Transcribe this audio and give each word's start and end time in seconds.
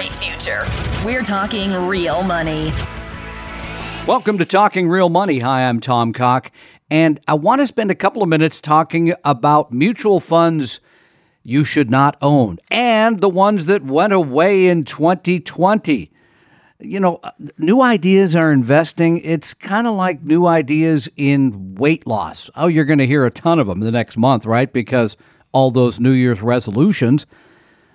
great 0.00 0.14
future. 0.14 0.64
We're 1.04 1.22
talking 1.22 1.74
real 1.74 2.22
money. 2.22 2.72
Welcome 4.06 4.38
to 4.38 4.46
Talking 4.46 4.88
Real 4.88 5.10
Money. 5.10 5.40
Hi, 5.40 5.68
I'm 5.68 5.78
Tom 5.78 6.14
Cock, 6.14 6.50
and 6.90 7.20
I 7.28 7.34
want 7.34 7.60
to 7.60 7.66
spend 7.66 7.90
a 7.90 7.94
couple 7.94 8.22
of 8.22 8.28
minutes 8.30 8.62
talking 8.62 9.12
about 9.26 9.74
mutual 9.74 10.18
funds 10.18 10.80
you 11.42 11.64
should 11.64 11.90
not 11.90 12.16
own 12.22 12.56
and 12.70 13.20
the 13.20 13.28
ones 13.28 13.66
that 13.66 13.84
went 13.84 14.14
away 14.14 14.68
in 14.68 14.86
2020. 14.86 16.10
You 16.78 16.98
know, 16.98 17.20
uh, 17.22 17.32
new 17.58 17.82
ideas 17.82 18.34
are 18.34 18.52
investing. 18.52 19.18
It's 19.18 19.52
kind 19.52 19.86
of 19.86 19.96
like 19.96 20.22
new 20.22 20.46
ideas 20.46 21.10
in 21.18 21.74
weight 21.74 22.06
loss. 22.06 22.48
Oh, 22.54 22.68
you're 22.68 22.86
going 22.86 23.00
to 23.00 23.06
hear 23.06 23.26
a 23.26 23.30
ton 23.30 23.58
of 23.58 23.66
them 23.66 23.80
the 23.80 23.90
next 23.90 24.16
month, 24.16 24.46
right? 24.46 24.72
Because 24.72 25.18
all 25.52 25.70
those 25.70 26.00
New 26.00 26.12
Year's 26.12 26.40
resolutions. 26.40 27.26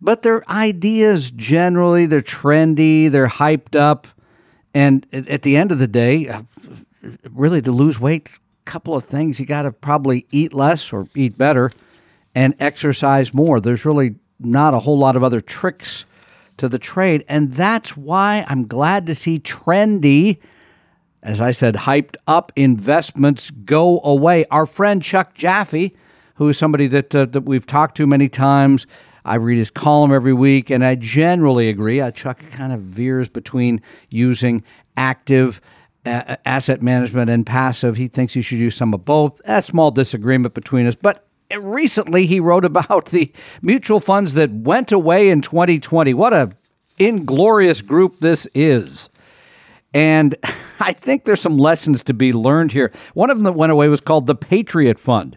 But 0.00 0.22
they're 0.22 0.48
ideas 0.50 1.30
generally, 1.30 2.06
they're 2.06 2.20
trendy, 2.20 3.10
they're 3.10 3.28
hyped 3.28 3.74
up 3.74 4.06
and 4.76 5.06
at 5.14 5.40
the 5.40 5.56
end 5.56 5.72
of 5.72 5.78
the 5.78 5.86
day, 5.86 6.28
uh, 6.28 6.42
really 7.30 7.62
to 7.62 7.72
lose 7.72 7.98
weight, 7.98 8.28
a 8.28 8.70
couple 8.70 8.94
of 8.94 9.06
things. 9.06 9.40
You 9.40 9.46
got 9.46 9.62
to 9.62 9.72
probably 9.72 10.26
eat 10.30 10.52
less 10.52 10.92
or 10.92 11.08
eat 11.14 11.38
better 11.38 11.72
and 12.34 12.54
exercise 12.60 13.32
more. 13.32 13.58
There's 13.58 13.86
really 13.86 14.16
not 14.38 14.74
a 14.74 14.78
whole 14.78 14.98
lot 14.98 15.16
of 15.16 15.24
other 15.24 15.40
tricks 15.40 16.04
to 16.58 16.68
the 16.68 16.78
trade. 16.78 17.24
And 17.26 17.54
that's 17.54 17.96
why 17.96 18.44
I'm 18.48 18.66
glad 18.66 19.06
to 19.06 19.14
see 19.14 19.38
trendy, 19.38 20.40
as 21.22 21.40
I 21.40 21.52
said, 21.52 21.74
hyped 21.74 22.16
up 22.26 22.52
investments 22.54 23.50
go 23.64 24.02
away. 24.04 24.44
Our 24.50 24.66
friend 24.66 25.02
Chuck 25.02 25.32
Jaffe, 25.32 25.96
who 26.34 26.50
is 26.50 26.58
somebody 26.58 26.86
that, 26.88 27.14
uh, 27.14 27.24
that 27.24 27.44
we've 27.46 27.66
talked 27.66 27.96
to 27.96 28.06
many 28.06 28.28
times, 28.28 28.86
I 29.26 29.34
read 29.34 29.58
his 29.58 29.72
column 29.72 30.12
every 30.12 30.32
week, 30.32 30.70
and 30.70 30.84
I 30.84 30.94
generally 30.94 31.68
agree. 31.68 32.00
Uh, 32.00 32.12
Chuck 32.12 32.40
kind 32.52 32.72
of 32.72 32.80
veers 32.80 33.28
between 33.28 33.82
using 34.08 34.62
active 34.96 35.60
uh, 36.06 36.36
asset 36.46 36.80
management 36.80 37.28
and 37.28 37.44
passive. 37.44 37.96
He 37.96 38.06
thinks 38.06 38.36
you 38.36 38.42
should 38.42 38.60
use 38.60 38.76
some 38.76 38.94
of 38.94 39.04
both. 39.04 39.40
A 39.44 39.62
small 39.62 39.90
disagreement 39.90 40.54
between 40.54 40.86
us, 40.86 40.94
but 40.94 41.26
recently 41.58 42.26
he 42.26 42.38
wrote 42.38 42.64
about 42.64 43.06
the 43.06 43.32
mutual 43.62 43.98
funds 43.98 44.34
that 44.34 44.52
went 44.52 44.92
away 44.92 45.28
in 45.28 45.42
2020. 45.42 46.14
What 46.14 46.32
a 46.32 46.52
inglorious 46.96 47.82
group 47.82 48.20
this 48.20 48.46
is. 48.54 49.10
And 49.92 50.36
I 50.80 50.92
think 50.92 51.24
there's 51.24 51.40
some 51.40 51.58
lessons 51.58 52.04
to 52.04 52.14
be 52.14 52.32
learned 52.32 52.70
here. 52.70 52.92
One 53.14 53.30
of 53.30 53.36
them 53.38 53.44
that 53.44 53.52
went 53.52 53.72
away 53.72 53.88
was 53.88 54.00
called 54.00 54.28
the 54.28 54.36
Patriot 54.36 55.00
Fund. 55.00 55.36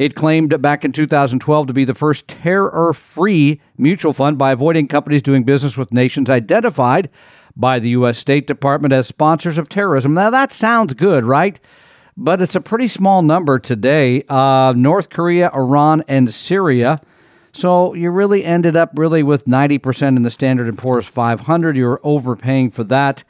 It 0.00 0.14
claimed 0.14 0.62
back 0.62 0.82
in 0.82 0.92
2012 0.92 1.66
to 1.66 1.74
be 1.74 1.84
the 1.84 1.94
first 1.94 2.26
terror 2.26 2.94
free 2.94 3.60
mutual 3.76 4.14
fund 4.14 4.38
by 4.38 4.52
avoiding 4.52 4.88
companies 4.88 5.20
doing 5.20 5.44
business 5.44 5.76
with 5.76 5.92
nations 5.92 6.30
identified 6.30 7.10
by 7.54 7.78
the 7.78 7.90
U.S. 7.90 8.16
State 8.16 8.46
Department 8.46 8.94
as 8.94 9.06
sponsors 9.06 9.58
of 9.58 9.68
terrorism. 9.68 10.14
Now, 10.14 10.30
that 10.30 10.52
sounds 10.52 10.94
good, 10.94 11.24
right? 11.24 11.60
But 12.16 12.40
it's 12.40 12.54
a 12.54 12.62
pretty 12.62 12.88
small 12.88 13.20
number 13.20 13.58
today. 13.58 14.22
Uh, 14.26 14.72
North 14.74 15.10
Korea, 15.10 15.50
Iran, 15.52 16.02
and 16.08 16.32
Syria. 16.32 17.02
So 17.52 17.92
you 17.92 18.10
really 18.10 18.42
ended 18.42 18.76
up 18.76 18.92
really 18.94 19.22
with 19.22 19.44
90% 19.44 20.16
in 20.16 20.22
the 20.22 20.30
Standard 20.30 20.74
& 20.76 20.78
Poor's 20.78 21.08
500. 21.08 21.76
You 21.76 21.84
were 21.84 22.00
overpaying 22.02 22.70
for 22.70 22.84
that 22.84 23.22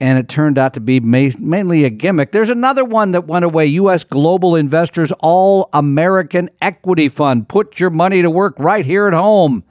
and 0.00 0.18
it 0.18 0.28
turned 0.28 0.58
out 0.58 0.74
to 0.74 0.80
be 0.80 0.98
ma- 0.98 1.30
mainly 1.38 1.84
a 1.84 1.90
gimmick. 1.90 2.32
There's 2.32 2.48
another 2.48 2.84
one 2.84 3.12
that 3.12 3.26
went 3.26 3.44
away 3.44 3.66
U.S. 3.66 4.02
Global 4.02 4.56
Investors 4.56 5.12
All 5.20 5.68
American 5.72 6.48
Equity 6.62 7.08
Fund. 7.08 7.48
Put 7.48 7.78
your 7.78 7.90
money 7.90 8.22
to 8.22 8.30
work 8.30 8.58
right 8.58 8.84
here 8.84 9.06
at 9.06 9.12
home. 9.12 9.62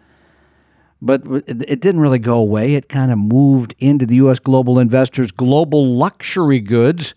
But 1.02 1.24
it 1.26 1.80
didn't 1.80 2.02
really 2.02 2.20
go 2.20 2.38
away. 2.38 2.76
It 2.76 2.90
kind 2.90 3.12
of 3.12 3.18
moved 3.18 3.74
into 3.80 4.06
the 4.06 4.16
U.S. 4.16 4.40
Global 4.40 4.80
Investors 4.80 5.32
Global 5.32 5.96
Luxury 5.96 6.60
Goods. 6.60 7.16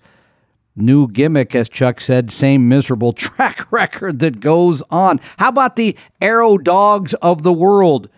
New 0.75 1.07
gimmick, 1.09 1.55
as 1.55 1.69
Chuck 1.69 2.01
said, 2.01 2.31
same 2.31 2.67
miserable 2.67 3.13
track 3.13 3.71
record 3.71 4.21
that 4.21 4.41
goes 4.41 4.83
on. 4.91 5.21
How 5.37 5.51
about 5.51 5.77
the 5.77 5.97
Arrow 6.21 6.57
Dogs 6.57 7.13
of 7.15 7.43
the 7.43 7.53
World? 7.53 8.09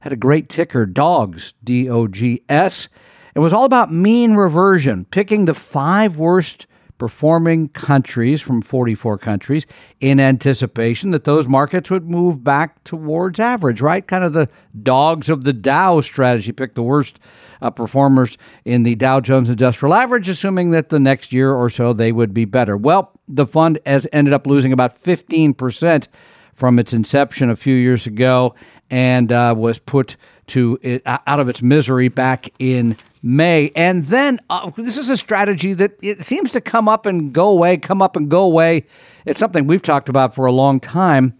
Had 0.00 0.12
a 0.12 0.16
great 0.16 0.48
ticker, 0.48 0.84
Dogs, 0.84 1.54
D 1.62 1.88
O 1.88 2.08
G 2.08 2.42
S. 2.48 2.88
It 3.34 3.38
was 3.38 3.52
all 3.52 3.64
about 3.64 3.92
mean 3.92 4.34
reversion, 4.34 5.06
picking 5.06 5.46
the 5.46 5.54
five 5.54 6.18
worst 6.18 6.66
performing 6.98 7.66
countries 7.66 8.40
from 8.40 8.62
44 8.62 9.18
countries 9.18 9.66
in 9.98 10.20
anticipation 10.20 11.10
that 11.10 11.24
those 11.24 11.48
markets 11.48 11.90
would 11.90 12.08
move 12.08 12.44
back 12.44 12.84
towards 12.84 13.40
average, 13.40 13.80
right? 13.80 14.06
Kind 14.06 14.22
of 14.22 14.34
the 14.34 14.48
dogs 14.84 15.28
of 15.28 15.42
the 15.42 15.52
Dow 15.52 16.00
strategy. 16.00 16.52
Pick 16.52 16.76
the 16.76 16.82
worst 16.82 17.18
uh, 17.60 17.70
performers 17.70 18.38
in 18.64 18.84
the 18.84 18.94
Dow 18.94 19.18
Jones 19.18 19.50
Industrial 19.50 19.92
Average, 19.92 20.28
assuming 20.28 20.70
that 20.70 20.90
the 20.90 21.00
next 21.00 21.32
year 21.32 21.52
or 21.52 21.68
so 21.70 21.92
they 21.92 22.12
would 22.12 22.32
be 22.32 22.44
better. 22.44 22.76
Well, 22.76 23.10
the 23.26 23.46
fund 23.46 23.80
has 23.84 24.06
ended 24.12 24.32
up 24.32 24.46
losing 24.46 24.72
about 24.72 25.02
15% 25.02 26.06
from 26.54 26.78
its 26.78 26.92
inception 26.92 27.50
a 27.50 27.56
few 27.56 27.74
years 27.74 28.06
ago 28.06 28.54
and 28.90 29.32
uh, 29.32 29.54
was 29.56 29.80
put 29.80 30.16
to 30.48 30.78
it, 30.82 31.02
out 31.06 31.40
of 31.40 31.48
its 31.48 31.62
misery 31.62 32.08
back 32.08 32.50
in 32.58 32.96
May. 33.22 33.70
And 33.76 34.04
then 34.06 34.40
uh, 34.50 34.70
this 34.76 34.98
is 34.98 35.08
a 35.08 35.16
strategy 35.16 35.74
that 35.74 35.92
it 36.02 36.24
seems 36.24 36.52
to 36.52 36.60
come 36.60 36.88
up 36.88 37.06
and 37.06 37.32
go 37.32 37.48
away, 37.48 37.76
come 37.76 38.02
up 38.02 38.16
and 38.16 38.28
go 38.28 38.42
away. 38.42 38.84
It's 39.24 39.38
something 39.38 39.66
we've 39.66 39.82
talked 39.82 40.08
about 40.08 40.34
for 40.34 40.46
a 40.46 40.52
long 40.52 40.80
time 40.80 41.34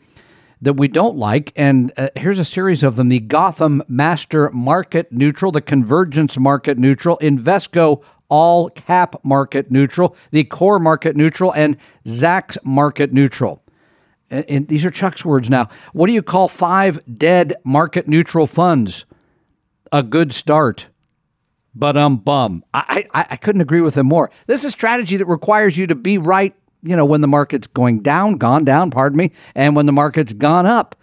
that 0.63 0.75
we 0.75 0.89
don't 0.89 1.17
like. 1.17 1.53
And 1.57 1.93
uh, 1.97 2.09
here's 2.17 2.39
a 2.39 2.45
series 2.45 2.83
of 2.83 2.97
them 2.97 3.09
the 3.09 3.21
Gotham 3.21 3.83
Master 3.89 4.51
Market 4.51 5.13
Neutral, 5.13 5.53
the 5.53 5.61
Convergence 5.61 6.39
Market 6.39 6.79
Neutral, 6.79 7.19
Invesco 7.19 8.03
All 8.29 8.71
Cap 8.71 9.17
Market 9.25 9.71
Neutral, 9.71 10.17
the 10.31 10.45
Core 10.45 10.79
Market 10.79 11.17
Neutral, 11.17 11.53
and 11.53 11.77
Zacks 12.07 12.57
Market 12.65 13.13
Neutral. 13.13 13.62
And, 14.33 14.45
and 14.49 14.69
these 14.69 14.85
are 14.85 14.91
Chuck's 14.91 15.25
words 15.25 15.49
now. 15.49 15.69
What 15.93 16.09
do 16.09 16.13
you 16.13 16.23
call 16.23 16.49
five 16.49 16.99
dead 17.17 17.55
market 17.63 18.09
neutral 18.09 18.49
funds? 18.49 19.05
A 19.93 20.03
good 20.03 20.33
start 20.33 20.89
but 21.75 21.97
um 21.97 22.17
bum. 22.17 22.65
I, 22.75 23.07
I 23.15 23.27
I 23.31 23.37
couldn't 23.37 23.61
agree 23.61 23.81
with 23.81 23.97
him 23.97 24.07
more. 24.07 24.31
This 24.47 24.61
is 24.61 24.67
a 24.67 24.71
strategy 24.71 25.17
that 25.17 25.27
requires 25.27 25.77
you 25.77 25.87
to 25.87 25.95
be 25.95 26.19
right, 26.19 26.55
you 26.83 26.97
know, 26.97 27.05
when 27.05 27.21
the 27.21 27.29
market's 27.29 27.67
going 27.67 28.01
down, 28.01 28.35
gone 28.35 28.65
down, 28.65 28.91
pardon 28.91 29.19
me, 29.19 29.33
and 29.55 29.75
when 29.77 29.87
the 29.87 29.93
market's 29.93 30.33
gone 30.33 30.67
up. 30.67 30.97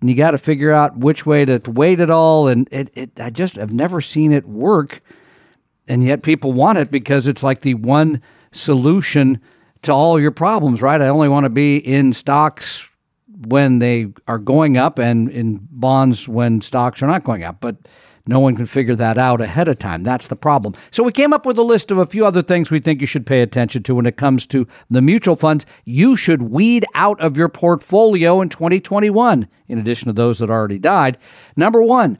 And 0.00 0.10
you 0.10 0.16
got 0.16 0.32
to 0.32 0.38
figure 0.38 0.72
out 0.72 0.98
which 0.98 1.24
way 1.26 1.44
to 1.44 1.60
weight 1.70 2.00
it 2.00 2.10
all. 2.10 2.48
And 2.48 2.68
it, 2.72 2.90
it 2.94 3.20
I 3.20 3.30
just 3.30 3.56
have 3.56 3.72
never 3.72 4.00
seen 4.00 4.32
it 4.32 4.46
work. 4.48 5.00
And 5.86 6.02
yet 6.02 6.22
people 6.22 6.52
want 6.52 6.78
it 6.78 6.90
because 6.90 7.26
it's 7.26 7.42
like 7.42 7.60
the 7.60 7.74
one 7.74 8.20
solution 8.50 9.40
to 9.82 9.92
all 9.92 10.20
your 10.20 10.30
problems, 10.30 10.80
right? 10.82 11.00
I 11.00 11.08
only 11.08 11.28
want 11.28 11.44
to 11.44 11.50
be 11.50 11.76
in 11.76 12.12
stocks 12.12 12.88
when 13.46 13.80
they 13.80 14.06
are 14.28 14.38
going 14.38 14.76
up 14.76 14.98
and 14.98 15.28
in 15.28 15.58
bonds 15.70 16.28
when 16.28 16.60
stocks 16.60 17.02
are 17.02 17.06
not 17.06 17.24
going 17.24 17.42
up. 17.42 17.60
But 17.60 17.76
no 18.26 18.38
one 18.38 18.54
can 18.54 18.66
figure 18.66 18.94
that 18.94 19.18
out 19.18 19.40
ahead 19.40 19.66
of 19.66 19.78
time. 19.78 20.04
That's 20.04 20.28
the 20.28 20.36
problem. 20.36 20.74
So 20.92 21.02
we 21.02 21.10
came 21.10 21.32
up 21.32 21.44
with 21.44 21.58
a 21.58 21.62
list 21.62 21.90
of 21.90 21.98
a 21.98 22.06
few 22.06 22.24
other 22.24 22.42
things 22.42 22.70
we 22.70 22.78
think 22.78 23.00
you 23.00 23.06
should 23.06 23.26
pay 23.26 23.42
attention 23.42 23.82
to 23.84 23.96
when 23.96 24.06
it 24.06 24.16
comes 24.16 24.46
to 24.48 24.66
the 24.90 25.02
mutual 25.02 25.34
funds 25.34 25.66
you 25.84 26.14
should 26.14 26.42
weed 26.42 26.84
out 26.94 27.20
of 27.20 27.36
your 27.36 27.48
portfolio 27.48 28.40
in 28.40 28.48
2021, 28.48 29.48
in 29.66 29.78
addition 29.78 30.06
to 30.06 30.12
those 30.12 30.38
that 30.38 30.50
already 30.50 30.78
died. 30.78 31.18
Number 31.56 31.82
one, 31.82 32.16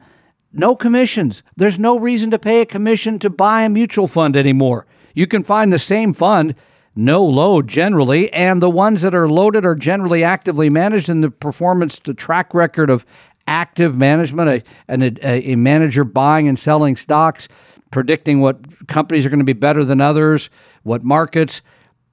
no 0.51 0.75
commissions. 0.75 1.41
There's 1.55 1.79
no 1.79 1.97
reason 1.97 2.31
to 2.31 2.39
pay 2.39 2.61
a 2.61 2.65
commission 2.65 3.17
to 3.19 3.29
buy 3.29 3.63
a 3.63 3.69
mutual 3.69 4.09
fund 4.09 4.35
anymore. 4.35 4.85
You 5.13 5.25
can 5.25 5.43
find 5.43 5.71
the 5.71 5.79
same 5.79 6.13
fund 6.13 6.55
no 6.95 7.23
load 7.23 7.67
generally, 7.67 8.31
and 8.33 8.61
the 8.61 8.69
ones 8.69 9.01
that 9.01 9.15
are 9.15 9.27
loaded 9.27 9.65
are 9.65 9.75
generally 9.75 10.23
actively 10.23 10.69
managed, 10.69 11.09
and 11.09 11.23
the 11.23 11.31
performance, 11.31 11.99
the 11.99 12.13
track 12.13 12.53
record 12.53 12.89
of 12.89 13.05
active 13.47 13.97
management, 13.97 14.49
a, 14.49 14.63
a, 14.89 15.51
a 15.51 15.55
manager 15.55 16.03
buying 16.03 16.47
and 16.47 16.57
selling 16.57 16.95
stocks, 16.95 17.47
predicting 17.91 18.41
what 18.41 18.87
companies 18.87 19.25
are 19.25 19.29
going 19.29 19.39
to 19.39 19.45
be 19.45 19.53
better 19.53 19.83
than 19.83 20.01
others, 20.01 20.49
what 20.83 21.03
markets 21.03 21.61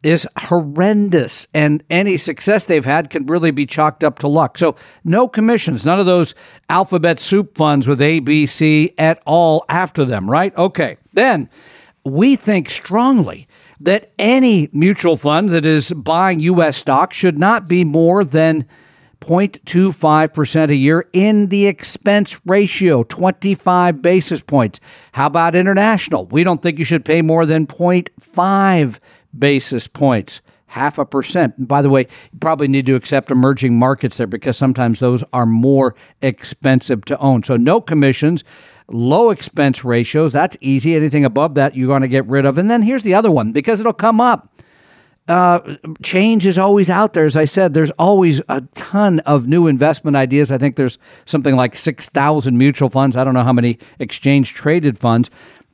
is 0.02 0.26
horrendous. 0.36 1.46
And 1.52 1.84
any 1.90 2.16
success 2.16 2.64
they've 2.64 2.84
had 2.84 3.10
can 3.10 3.26
really 3.26 3.50
be 3.50 3.66
chalked 3.66 4.02
up 4.02 4.18
to 4.20 4.28
luck. 4.28 4.56
So, 4.56 4.76
no 5.04 5.28
commissions, 5.28 5.84
none 5.84 6.00
of 6.00 6.06
those 6.06 6.34
alphabet 6.68 7.20
soup 7.20 7.56
funds 7.56 7.86
with 7.86 8.00
ABC 8.00 8.94
at 8.98 9.22
all 9.26 9.64
after 9.68 10.04
them, 10.04 10.30
right? 10.30 10.56
Okay. 10.56 10.96
Then 11.12 11.50
we 12.04 12.36
think 12.36 12.70
strongly 12.70 13.46
that 13.80 14.12
any 14.18 14.68
mutual 14.72 15.16
fund 15.16 15.48
that 15.50 15.64
is 15.64 15.90
buying 15.92 16.40
U.S. 16.40 16.76
stocks 16.76 17.16
should 17.16 17.38
not 17.38 17.66
be 17.66 17.84
more 17.84 18.24
than 18.24 18.66
0.25% 19.20 20.70
a 20.70 20.74
year 20.74 21.08
in 21.12 21.48
the 21.48 21.66
expense 21.66 22.40
ratio, 22.46 23.02
25 23.04 24.00
basis 24.00 24.42
points. 24.42 24.80
How 25.12 25.26
about 25.26 25.54
international? 25.54 26.26
We 26.26 26.44
don't 26.44 26.62
think 26.62 26.78
you 26.78 26.84
should 26.84 27.04
pay 27.04 27.20
more 27.22 27.44
than 27.46 27.66
0.5 27.66 28.98
basis 29.38 29.86
points. 29.88 30.40
half 30.70 30.98
a 30.98 31.04
percent. 31.04 31.66
By 31.66 31.82
the 31.82 31.90
way, 31.90 32.02
you 32.32 32.38
probably 32.40 32.68
need 32.68 32.86
to 32.86 32.94
accept 32.94 33.32
emerging 33.32 33.76
markets 33.76 34.18
there 34.18 34.28
because 34.28 34.56
sometimes 34.56 35.00
those 35.00 35.24
are 35.32 35.44
more 35.46 35.96
expensive 36.22 37.04
to 37.06 37.18
own. 37.18 37.42
So 37.42 37.56
no 37.56 37.80
commissions, 37.80 38.44
low 38.90 39.30
expense 39.30 39.84
ratios. 39.84 40.32
That's 40.32 40.56
easy. 40.60 40.94
Anything 40.94 41.24
above 41.24 41.54
that, 41.54 41.76
you're 41.76 41.88
going 41.88 42.02
to 42.02 42.08
get 42.08 42.26
rid 42.26 42.44
of. 42.44 42.58
And 42.58 42.70
then 42.70 42.82
here's 42.82 43.02
the 43.02 43.14
other 43.14 43.30
one 43.30 43.52
because 43.52 43.80
it'll 43.80 43.92
come 43.92 44.20
up. 44.20 44.48
Uh, 45.28 45.76
change 46.02 46.44
is 46.44 46.58
always 46.58 46.90
out 46.90 47.12
there. 47.12 47.24
As 47.24 47.36
I 47.36 47.44
said, 47.44 47.72
there's 47.72 47.92
always 47.92 48.40
a 48.48 48.62
ton 48.74 49.20
of 49.20 49.46
new 49.46 49.68
investment 49.68 50.16
ideas. 50.16 50.50
I 50.50 50.58
think 50.58 50.74
there's 50.74 50.98
something 51.24 51.54
like 51.54 51.76
6,000 51.76 52.58
mutual 52.58 52.88
funds. 52.88 53.16
I 53.16 53.22
don't 53.22 53.34
know 53.34 53.44
how 53.44 53.52
many 53.52 53.78
exchange 54.00 54.54
traded 54.54 54.98
funds 54.98 55.30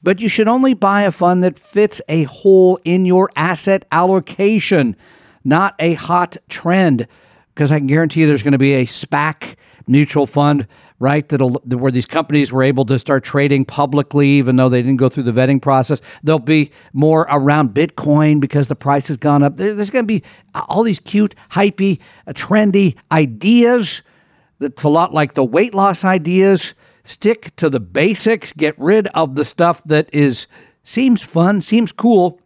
but 0.07 0.21
you 0.21 0.29
should 0.29 0.47
only 0.47 0.73
buy 0.73 1.03
a 1.03 1.11
fund 1.11 1.43
that 1.43 1.59
fits 1.59 2.01
a 2.09 2.23
hole 2.25 2.79
in 2.85 3.07
your 3.07 3.29
asset 3.35 3.85
allocation, 3.91 4.95
not 5.43 5.75
a 5.81 5.95
hot 5.95 6.37
trend. 6.49 7.09
Because 7.53 7.73
I 7.73 7.79
can 7.79 7.89
guarantee 7.89 8.21
you 8.21 8.29
there's 8.29 8.45
going 8.45 8.53
to 8.53 8.59
be 8.59 8.75
a 8.75 8.87
SPAC 8.87 9.57
mutual 9.87 10.27
fund, 10.27 10.67
right? 10.99 11.29
That'll 11.29 11.61
where 11.65 11.93
these 11.93 12.07
companies 12.07 12.53
were 12.53 12.63
able 12.63 12.85
to 12.87 12.99
start 12.99 13.25
trading 13.25 13.65
publicly, 13.65 14.29
even 14.31 14.57
though 14.57 14.69
they 14.69 14.83
didn't 14.83 14.99
go 14.99 15.09
through 15.09 15.25
the 15.25 15.33
vetting 15.33 15.61
process. 15.61 16.01
There'll 16.23 16.39
be 16.39 16.71
more 16.93 17.27
around 17.31 17.75
Bitcoin 17.75 18.41
because 18.41 18.69
the 18.69 18.75
price 18.75 19.09
has 19.09 19.17
gone 19.17 19.43
up. 19.43 19.57
There, 19.57 19.75
there's 19.75 19.91
going 19.91 20.05
to 20.05 20.07
be 20.07 20.23
all 20.55 20.83
these 20.83 20.99
cute, 20.99 21.35
hypey, 21.51 22.01
uh, 22.27 22.33
trendy 22.33 22.97
ideas 23.13 24.03
that's 24.59 24.83
a 24.83 24.89
lot 24.89 25.13
like 25.13 25.35
the 25.35 25.45
weight 25.45 25.75
loss 25.75 26.05
ideas 26.05 26.75
stick 27.05 27.55
to 27.57 27.71
the 27.71 27.81
basics, 27.81 28.53
get 28.53 28.79
rid 28.79 29.07
of 29.09 29.35
the 29.35 29.45
stuff 29.45 29.83
that 29.85 30.09
is 30.13 30.47
seems 30.83 31.23
fun, 31.23 31.61
seems 31.61 31.93
cool, 31.93 32.41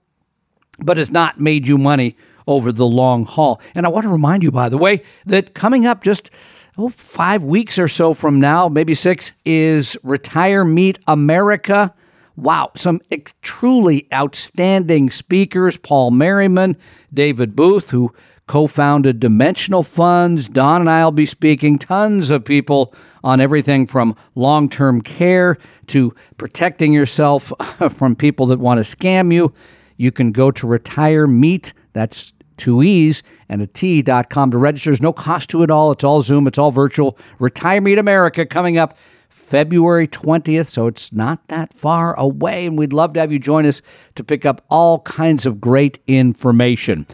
but 0.79 0.97
has 0.97 1.11
not 1.11 1.41
made 1.41 1.67
you 1.67 1.79
money 1.79 2.17
over 2.47 2.73
the 2.73 2.87
long 2.87 3.25
haul. 3.25 3.61
And 3.75 3.87
I 3.87 3.89
want 3.89 4.05
to 4.05 4.11
remind 4.11 4.43
you, 4.43 4.51
by 4.51 4.69
the 4.69 4.79
way, 4.79 5.03
that 5.27 5.55
coming 5.55 5.87
up 5.87 6.03
just 6.03 6.31
oh, 6.81 6.89
five 6.89 7.45
weeks 7.45 7.79
or 7.79 7.89
so 7.89 8.15
from 8.15 8.41
now, 8.41 8.69
maybe 8.69 8.95
six, 8.95 9.33
is 9.45 9.97
Retire 10.03 10.65
Meet 10.65 10.99
America. 11.07 11.93
Wow, 12.37 12.71
some 12.75 13.01
ex- 13.11 13.35
truly 13.43 14.09
outstanding 14.15 15.11
speakers 15.11 15.77
Paul 15.77 16.11
Merriman, 16.11 16.77
David 17.13 17.55
Booth, 17.55 17.91
who 17.91 18.15
co 18.47 18.67
founded 18.67 19.21
Dimensional 19.21 19.83
Funds. 19.83 20.49
Don 20.49 20.81
and 20.81 20.91
I 20.91 21.05
will 21.05 21.13
be 21.13 21.27
speaking. 21.27 21.79
Tons 21.79 22.31
of 22.31 22.45
people 22.45 22.95
on 23.23 23.41
everything 23.41 23.87
from 23.87 24.17
long 24.35 24.71
term 24.71 25.03
care 25.03 25.59
to 25.89 26.15
protecting 26.39 26.93
yourself 26.93 27.53
from 27.91 28.17
people 28.17 28.47
that 28.47 28.59
want 28.59 28.85
to 28.85 28.97
scam 28.97 29.33
you. 29.33 29.53
You 29.99 30.11
can 30.11 30.33
go 30.33 30.51
to 30.51 30.67
Retire 30.67 31.27
Meet. 31.27 31.75
That's 31.93 32.33
two 32.61 32.83
E's 32.83 33.23
and 33.49 33.61
a 33.61 33.67
T.com 33.67 34.53
to 34.53 34.59
register. 34.59 34.91
There's 34.91 35.03
no 35.03 35.13
cost 35.13 35.51
to 35.51 35.63
it 35.63 35.71
all. 35.71 35.91
It's 35.91 36.05
all 36.05 36.23
Zoom, 36.23 36.47
it's 36.47 36.59
all 36.59 36.71
virtual. 36.71 37.19
Retire 37.41 37.81
Meet 37.81 37.99
America 37.99 38.47
coming 38.47 38.79
up 38.79 38.97
February 39.29 40.07
20th, 40.07 40.69
so 40.69 40.87
it's 40.87 41.13
not 41.13 41.49
that 41.49 41.75
far 41.75 42.17
away. 42.17 42.67
And 42.67 42.79
we'd 42.79 42.93
love 42.93 43.15
to 43.15 43.21
have 43.21 43.33
you 43.33 43.41
join 43.41 43.67
us 43.67 43.83
to 44.15 44.23
pick 44.23 44.47
up 44.47 44.65
all 44.71 45.01
kinds 45.01 45.45
of 45.45 45.61
great 45.61 45.99
information. 46.07 47.07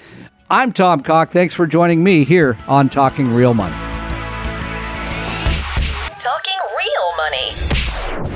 I'm 0.50 0.72
Tom 0.72 1.00
Cock. 1.00 1.30
Thanks 1.30 1.54
for 1.54 1.66
joining 1.66 2.04
me 2.04 2.24
here 2.24 2.58
on 2.68 2.90
Talking 2.90 3.32
Real 3.32 3.54
Money. 3.54 3.74
Talking 6.18 6.58
Real 6.76 7.16
Money. 7.16 8.35